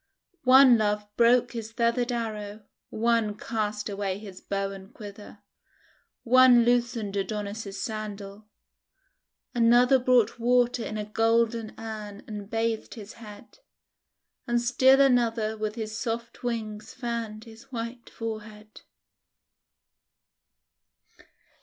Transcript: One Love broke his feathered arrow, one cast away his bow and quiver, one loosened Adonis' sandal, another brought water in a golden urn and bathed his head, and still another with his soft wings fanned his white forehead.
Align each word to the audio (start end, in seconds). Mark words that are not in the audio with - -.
One 0.45 0.79
Love 0.79 1.05
broke 1.15 1.51
his 1.51 1.71
feathered 1.71 2.11
arrow, 2.11 2.63
one 2.89 3.37
cast 3.37 3.87
away 3.87 4.17
his 4.17 4.41
bow 4.41 4.71
and 4.71 4.91
quiver, 4.91 5.43
one 6.23 6.65
loosened 6.65 7.15
Adonis' 7.15 7.79
sandal, 7.79 8.47
another 9.53 9.99
brought 9.99 10.39
water 10.39 10.83
in 10.83 10.97
a 10.97 11.05
golden 11.05 11.75
urn 11.77 12.23
and 12.25 12.49
bathed 12.49 12.95
his 12.95 13.13
head, 13.21 13.59
and 14.47 14.59
still 14.59 14.99
another 15.01 15.55
with 15.55 15.75
his 15.75 15.95
soft 15.95 16.41
wings 16.41 16.95
fanned 16.95 17.43
his 17.43 17.71
white 17.71 18.09
forehead. 18.09 18.81